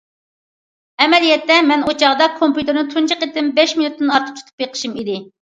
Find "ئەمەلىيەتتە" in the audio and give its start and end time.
1.03-1.57